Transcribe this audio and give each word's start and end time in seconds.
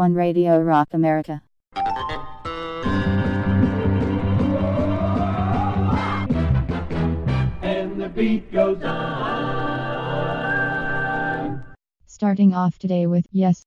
One 0.00 0.14
Radio 0.14 0.58
Rock 0.62 0.94
America. 0.94 1.42
and 7.62 8.00
the 8.00 8.08
beat 8.08 8.50
goes 8.50 8.82
on. 8.82 10.00
Starting 12.06 12.54
off 12.54 12.78
today 12.78 13.06
with 13.06 13.26
Yes. 13.30 13.66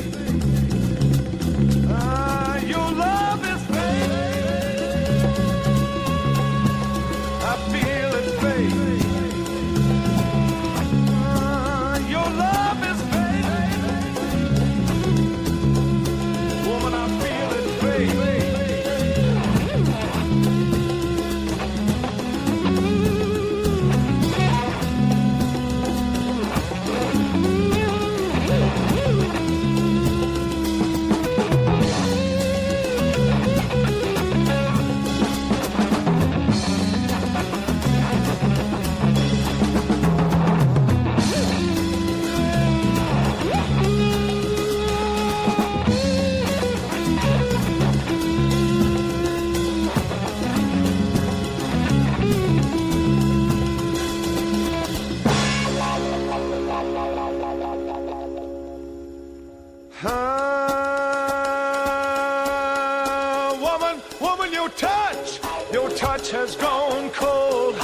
Woman, 64.21 64.53
your 64.53 64.69
touch, 64.69 65.39
your 65.73 65.89
touch 65.89 66.29
has 66.29 66.55
gone 66.55 67.09
cold. 67.09 67.75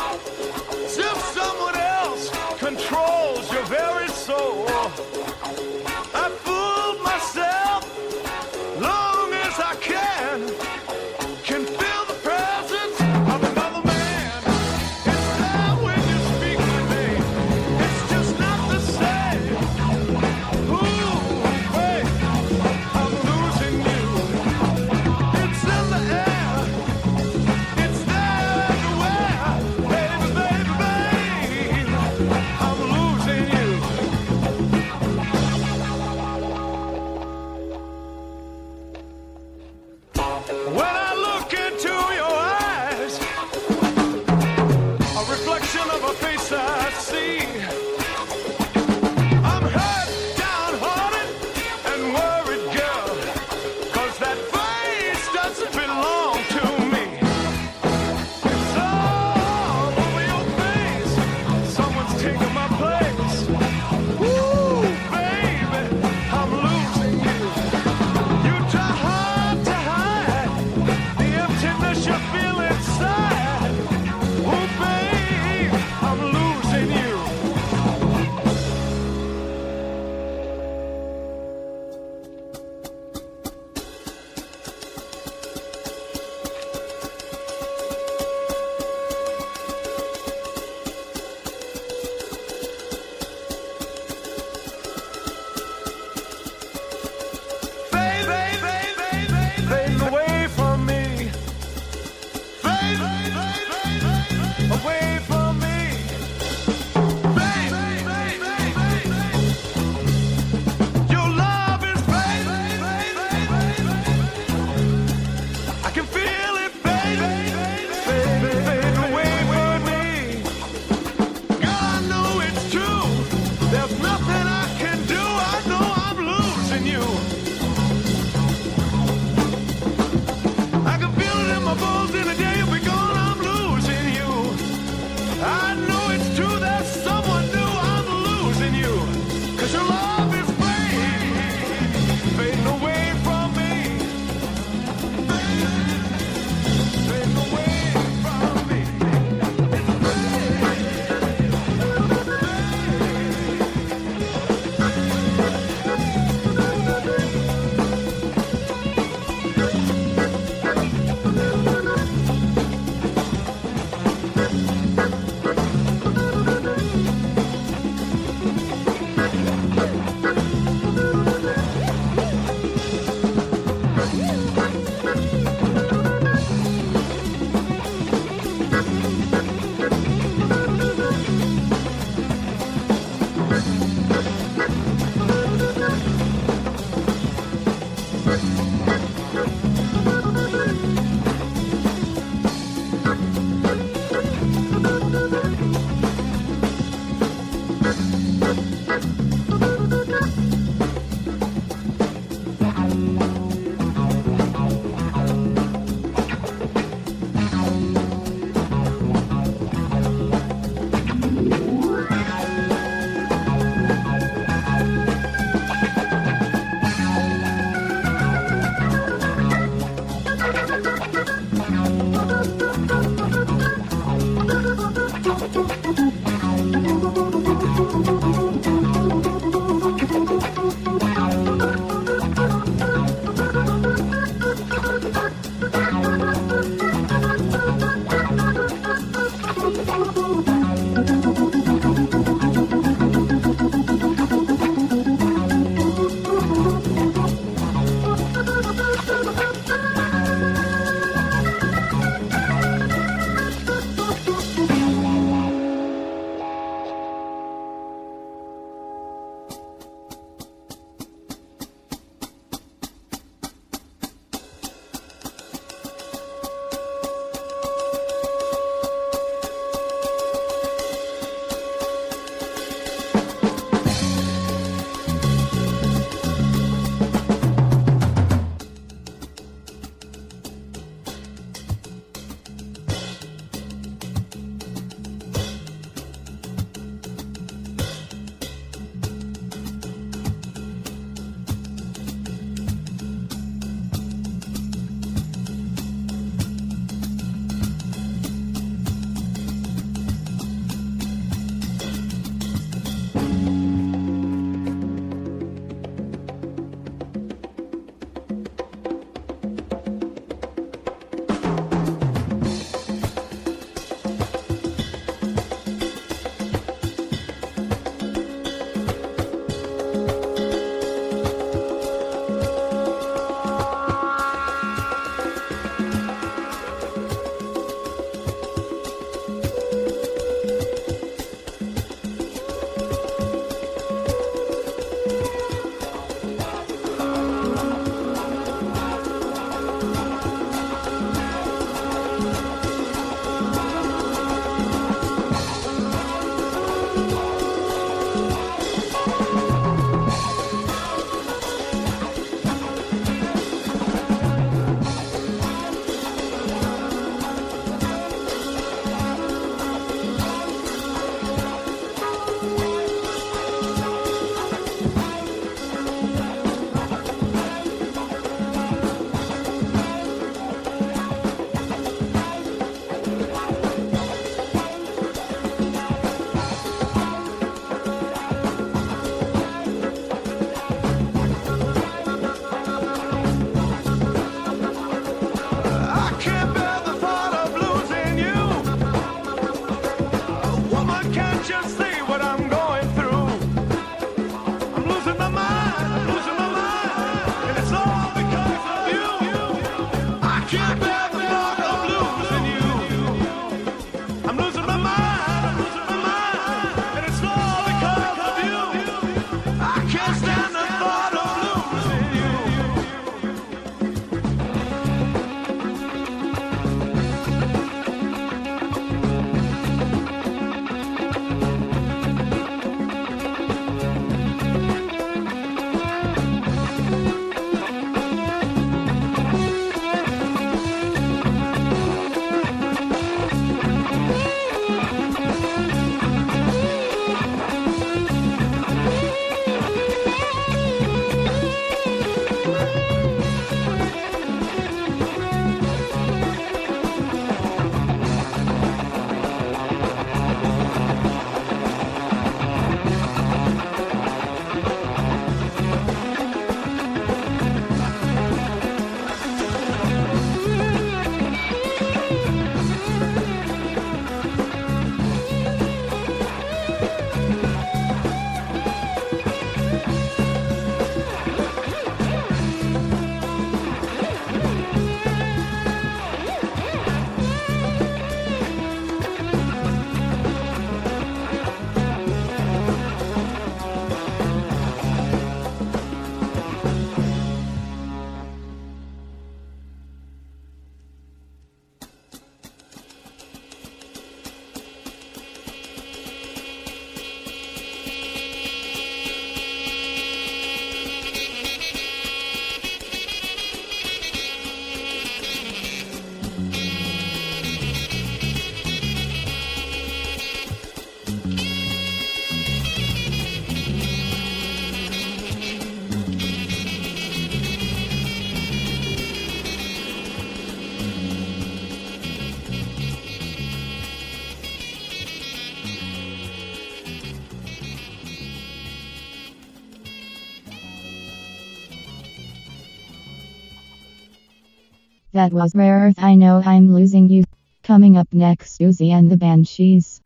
That 535.17 535.33
was 535.33 535.55
Rare 535.55 535.87
Earth. 535.87 535.95
I 535.97 536.13
know 536.13 536.43
I'm 536.45 536.75
losing 536.75 537.09
you. 537.09 537.23
Coming 537.63 537.97
up 537.97 538.07
next, 538.13 538.59
Siouxsie 538.59 538.91
and 538.91 539.09
the 539.09 539.17
Banshees. 539.17 539.99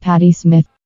Patti 0.00 0.32
Smith. 0.32 0.77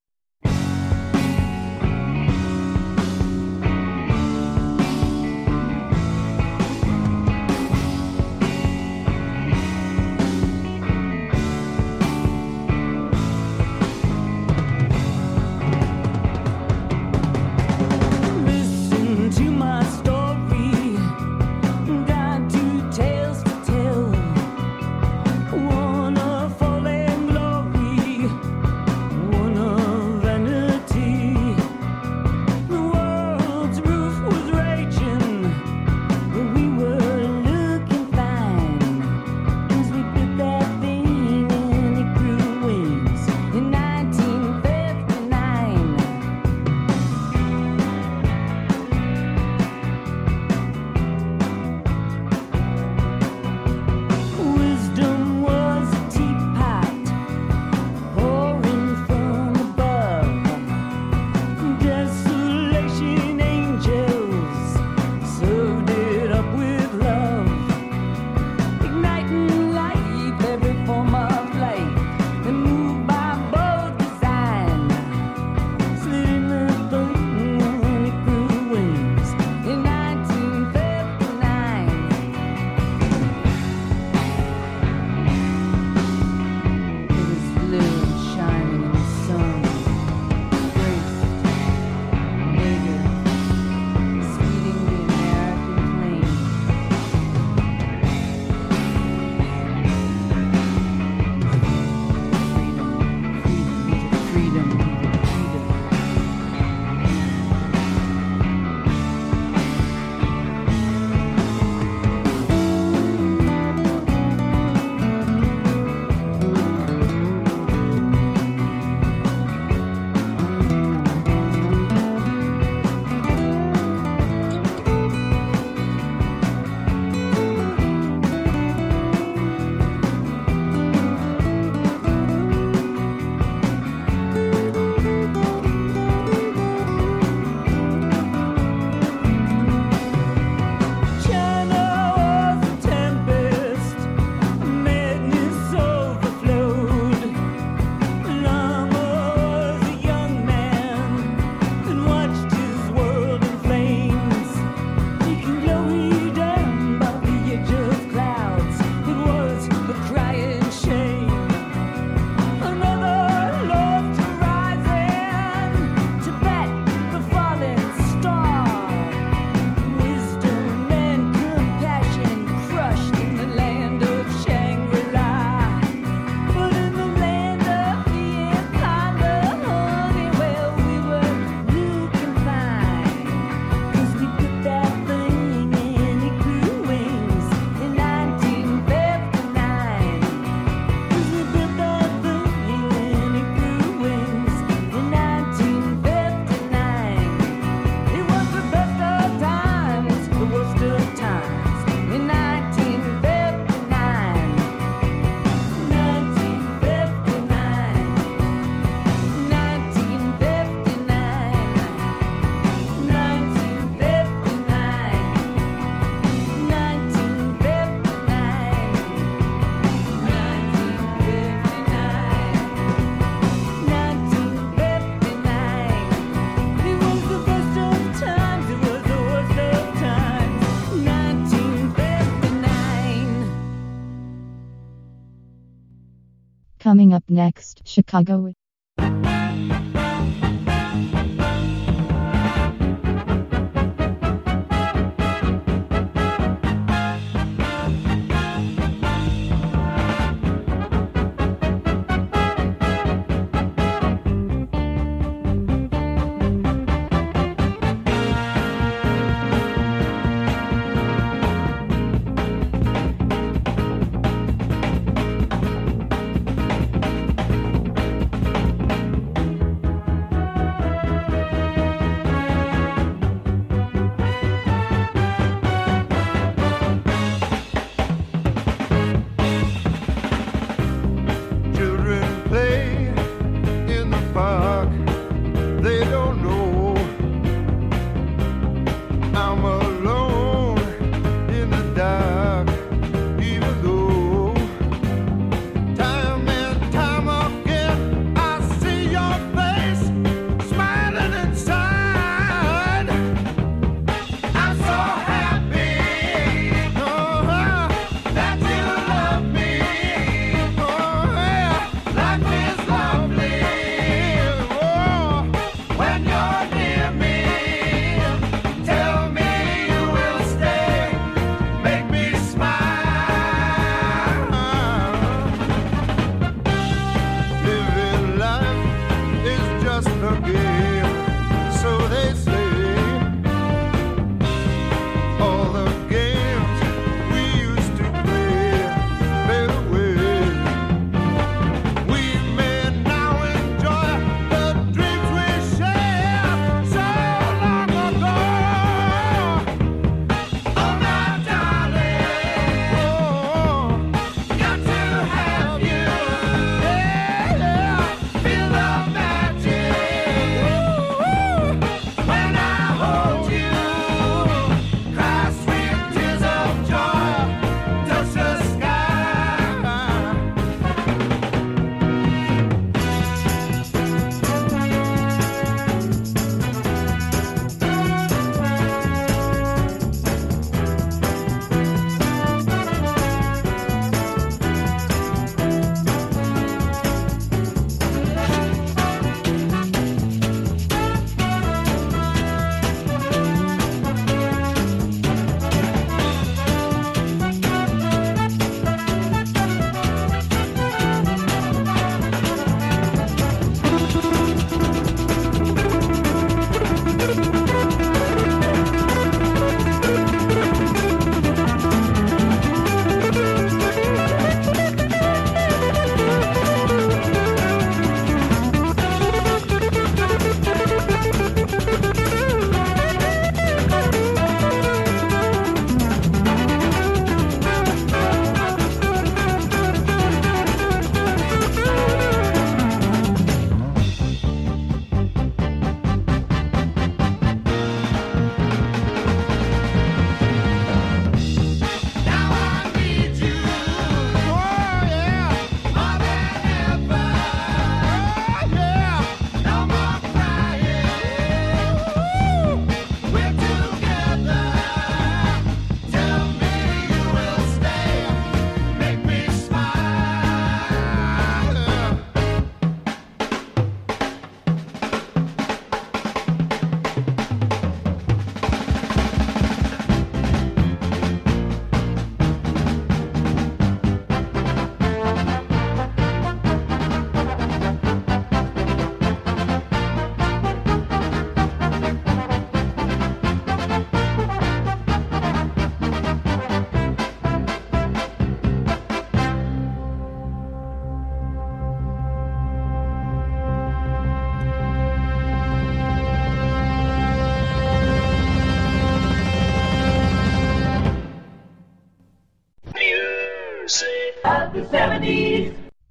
Coming 236.92 237.14
up 237.14 237.24
next, 237.30 237.80
Chicago. 237.86 238.52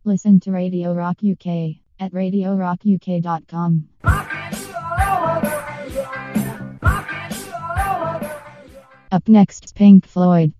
Listen 0.03 0.39
to 0.39 0.51
Radio 0.51 0.93
Rock 0.93 1.17
UK 1.23 1.77
at 1.99 2.11
radiorockuk.com. 2.13 3.87
Up 9.11 9.27
next, 9.27 9.75
Pink 9.75 10.07
Floyd. 10.07 10.53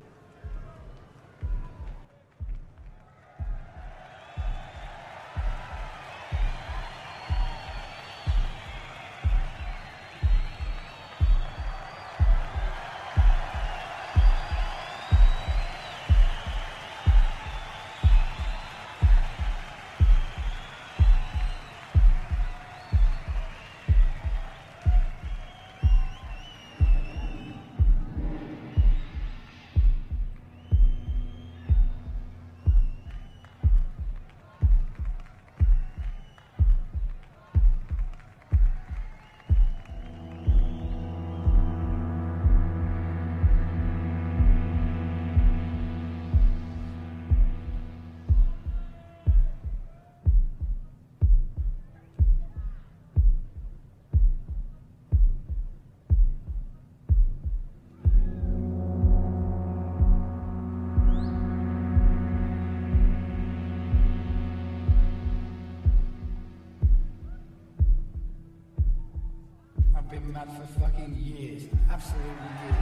Fucking 70.47 71.15
years. 71.19 71.63
Absolutely 71.89 72.49
years. 72.63 72.81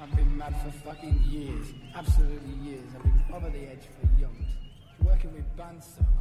I've 0.00 0.14
been 0.16 0.36
mad 0.36 0.54
for 0.62 0.70
fucking 0.70 1.20
years. 1.28 1.66
Absolutely 1.96 2.70
years. 2.70 2.84
I've 2.94 3.02
been 3.02 3.22
over 3.34 3.50
the 3.50 3.66
edge 3.70 3.86
for 4.00 4.06
yonks. 4.22 4.46
Working 5.04 5.32
with 5.34 5.56
Bunsen, 5.56 6.06
crazy. 6.06 6.17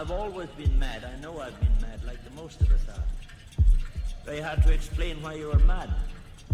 I've 0.00 0.10
always 0.10 0.48
been 0.56 0.78
mad. 0.78 1.04
I 1.04 1.20
know 1.20 1.40
I've 1.40 1.60
been 1.60 1.76
mad, 1.82 2.02
like 2.06 2.24
the 2.24 2.30
most 2.30 2.58
of 2.62 2.72
us 2.72 2.80
are. 2.88 3.04
Very 4.24 4.40
hard 4.40 4.62
to 4.62 4.72
explain 4.72 5.20
why 5.22 5.34
you 5.34 5.52
are 5.52 5.58
mad, 5.58 5.90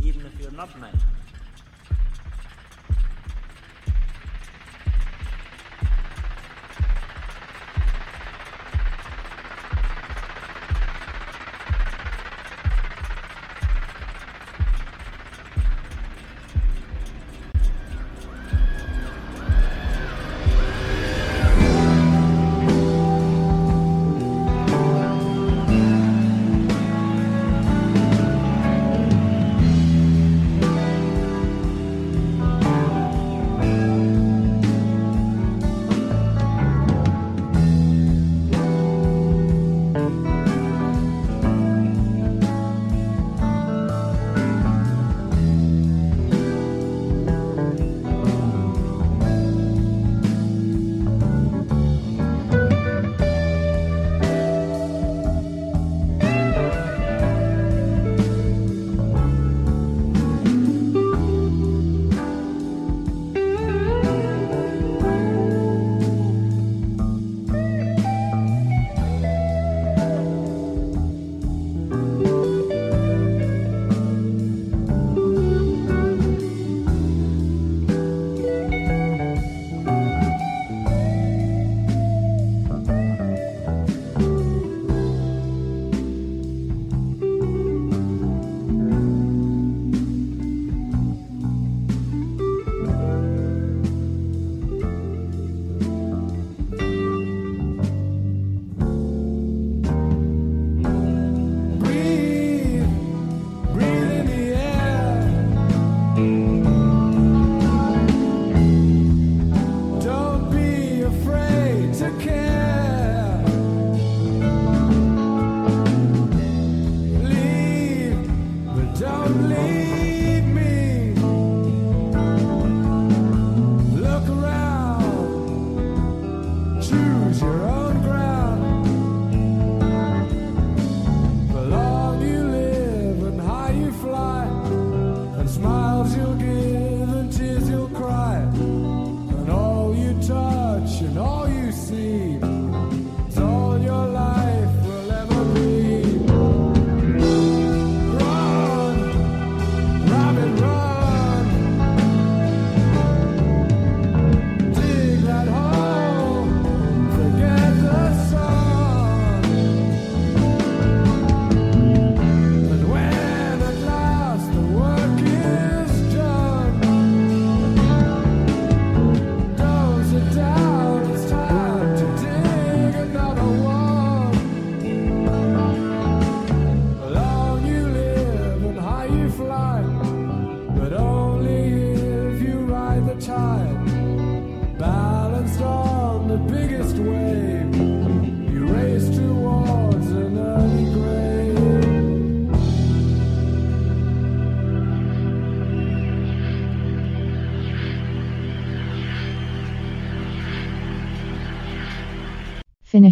even 0.02 0.26
if 0.26 0.40
you're 0.40 0.50
not 0.50 0.76
mad. 0.80 0.98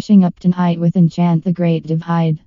Finishing 0.05 0.23
up 0.23 0.37
tonight 0.37 0.79
with 0.79 0.95
Enchant 0.95 1.43
the 1.43 1.51
Great 1.51 1.87
Divide. 1.87 2.44